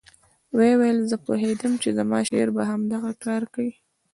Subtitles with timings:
[0.55, 3.71] ويې ويل زه پوهېدم چې زما شېر به همدغه کار کيي.